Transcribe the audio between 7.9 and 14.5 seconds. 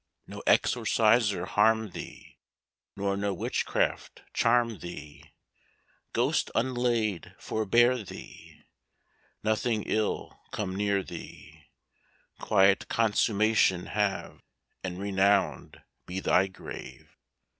thee! Nothing ill come near thee! Quiet consummation have;